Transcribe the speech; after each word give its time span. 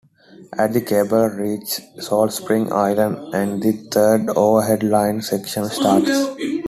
At 0.57 0.73
the 0.73 0.81
cable 0.81 1.27
reaches 1.27 1.79
Salt 1.99 2.33
Spring 2.33 2.73
Island 2.73 3.35
and 3.35 3.61
the 3.61 3.73
third 3.91 4.29
overhead 4.35 4.81
line 4.81 5.21
section 5.21 5.69
starts. 5.69 6.09